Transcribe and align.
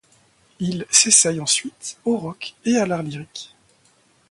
Il 0.59 0.87
s'essaye 0.89 1.39
ensuite 1.39 1.99
au 2.05 2.17
rock 2.17 2.55
et 2.65 2.77
à 2.77 2.87
l'art 2.87 3.03
lyrique. 3.03 3.53